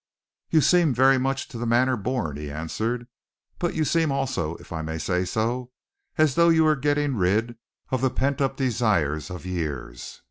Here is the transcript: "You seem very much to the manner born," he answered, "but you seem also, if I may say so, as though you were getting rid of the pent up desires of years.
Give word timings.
"You 0.49 0.61
seem 0.61 0.95
very 0.95 1.19
much 1.19 1.47
to 1.49 1.59
the 1.59 1.67
manner 1.67 1.95
born," 1.95 2.35
he 2.35 2.49
answered, 2.49 3.07
"but 3.59 3.75
you 3.75 3.85
seem 3.85 4.11
also, 4.11 4.55
if 4.55 4.73
I 4.73 4.81
may 4.81 4.97
say 4.97 5.25
so, 5.25 5.69
as 6.17 6.33
though 6.33 6.49
you 6.49 6.63
were 6.63 6.75
getting 6.75 7.17
rid 7.17 7.55
of 7.91 8.01
the 8.01 8.09
pent 8.09 8.41
up 8.41 8.57
desires 8.57 9.29
of 9.29 9.45
years. 9.45 10.19